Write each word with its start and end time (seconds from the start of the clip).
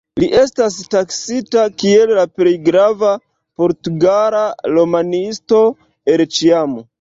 Li 0.21 0.27
estas 0.43 0.77
taksita 0.93 1.65
kiel 1.83 2.13
la 2.19 2.23
plej 2.39 2.53
grava 2.69 3.11
portugala 3.61 4.43
romanisto 4.79 5.61
el 6.17 6.27
ĉiam. 6.41 6.77